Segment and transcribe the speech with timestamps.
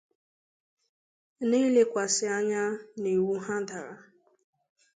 [1.47, 2.63] n'ilekwàsị anya
[3.01, 3.95] n'iwu ha dàrà.